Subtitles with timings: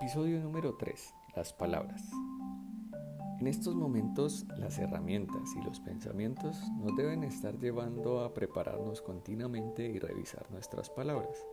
[0.00, 1.14] Episodio número 3.
[1.36, 2.10] Las palabras.
[3.38, 9.84] En estos momentos las herramientas y los pensamientos nos deben estar llevando a prepararnos continuamente
[9.84, 11.46] y revisar nuestras palabras,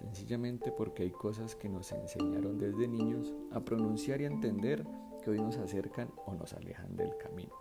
[0.00, 4.84] sencillamente porque hay cosas que nos enseñaron desde niños a pronunciar y a entender
[5.22, 7.54] que hoy nos acercan o nos alejan del camino.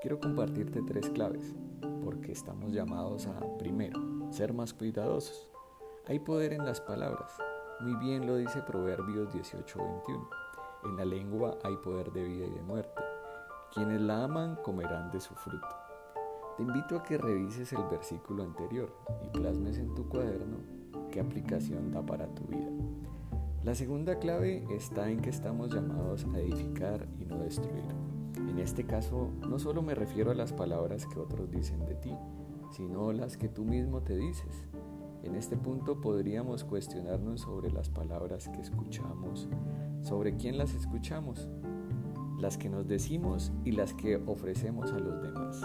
[0.00, 1.54] Quiero compartirte tres claves,
[2.02, 4.00] porque estamos llamados a, primero,
[4.32, 5.52] ser más cuidadosos.
[6.06, 7.36] Hay poder en las palabras,
[7.82, 10.28] muy bien lo dice Proverbios 18:21.
[10.84, 13.02] En la lengua hay poder de vida y de muerte.
[13.74, 15.66] Quienes la aman comerán de su fruto.
[16.56, 20.58] Te invito a que revises el versículo anterior y plasmes en tu cuaderno
[21.10, 22.70] qué aplicación da para tu vida.
[23.64, 27.84] La segunda clave está en que estamos llamados a edificar y no destruir.
[28.36, 32.14] En este caso, no solo me refiero a las palabras que otros dicen de ti,
[32.70, 34.66] sino las que tú mismo te dices.
[35.22, 39.48] En este punto podríamos cuestionarnos sobre las palabras que escuchamos,
[40.02, 41.48] sobre quién las escuchamos,
[42.38, 45.60] las que nos decimos y las que ofrecemos a los demás.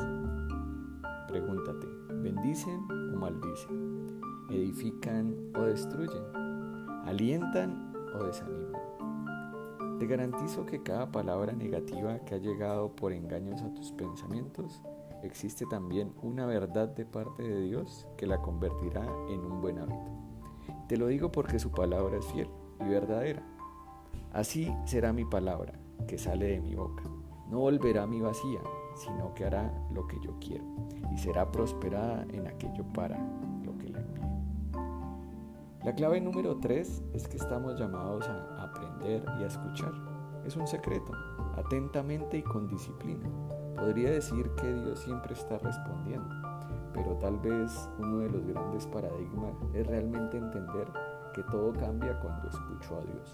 [1.28, 1.88] Pregúntate,
[2.22, 4.20] ¿bendicen o maldicen?
[4.52, 6.24] ¿Edifican o destruyen?
[7.06, 8.88] ¿Alientan o desaniman?
[9.98, 14.84] Te garantizo que cada palabra negativa que ha llegado por engaños a tus pensamientos
[15.24, 20.12] existe también una verdad de parte de Dios que la convertirá en un buen hábito.
[20.88, 23.44] Te lo digo porque su palabra es fiel y verdadera.
[24.34, 25.74] Así será mi palabra
[26.08, 27.04] que sale de mi boca.
[27.50, 28.60] No volverá a mi vacía,
[28.96, 30.66] sino que hará lo que yo quiero
[31.14, 33.18] y será prosperada en aquello para
[33.64, 34.22] lo que la envíe.
[35.84, 39.94] La clave número 3 es que estamos llamados a aprender y a escuchar.
[40.46, 41.12] Es un secreto,
[41.56, 43.30] atentamente y con disciplina
[43.78, 46.34] Podría decir que Dios siempre está respondiendo,
[46.94, 50.88] pero tal vez uno de los grandes paradigmas es realmente entender
[51.34, 53.34] que todo cambia cuando escucho a Dios.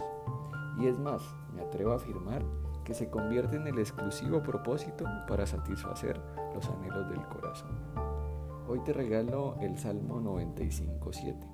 [0.77, 1.23] Y es más,
[1.55, 2.43] me atrevo a afirmar
[2.83, 6.19] que se convierte en el exclusivo propósito para satisfacer
[6.53, 7.71] los anhelos del corazón.
[8.67, 11.53] Hoy te regalo el Salmo 95.7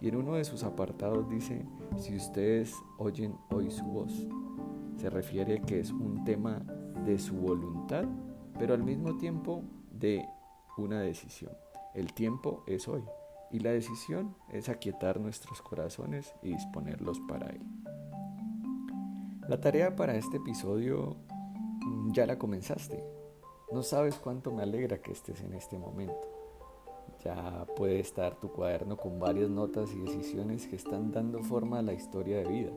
[0.00, 1.66] y en uno de sus apartados dice,
[1.96, 4.28] si ustedes oyen hoy su voz,
[4.96, 6.62] se refiere que es un tema
[7.04, 8.04] de su voluntad,
[8.58, 10.28] pero al mismo tiempo de
[10.76, 11.52] una decisión.
[11.94, 13.02] El tiempo es hoy
[13.50, 17.62] y la decisión es aquietar nuestros corazones y disponerlos para él.
[19.48, 21.16] La tarea para este episodio
[21.80, 23.02] mm, ya la comenzaste.
[23.72, 26.28] No sabes cuánto me alegra que estés en este momento.
[27.24, 31.82] Ya puede estar tu cuaderno con varias notas y decisiones que están dando forma a
[31.82, 32.72] la historia de vida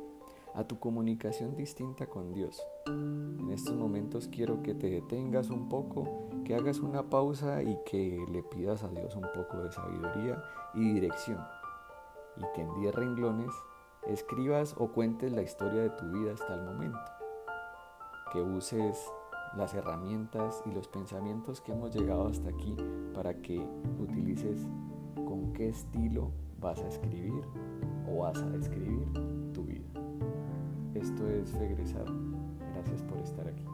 [0.54, 2.62] a tu comunicación distinta con Dios.
[2.88, 8.24] En estos momentos quiero que te detengas un poco, que hagas una pausa y que
[8.32, 11.40] le pidas a Dios un poco de sabiduría y dirección.
[12.38, 13.52] Y que en 10 renglones
[14.08, 17.00] escribas o cuentes la historia de tu vida hasta el momento.
[18.32, 18.98] Que uses
[19.56, 22.76] las herramientas y los pensamientos que hemos llegado hasta aquí
[23.14, 23.60] para que
[24.00, 24.68] utilices
[25.16, 27.44] con qué estilo vas a escribir
[28.10, 29.12] o vas a describir
[29.54, 30.11] tu vida.
[31.02, 32.06] Esto es Regresar.
[32.76, 33.66] Gracias por estar aquí.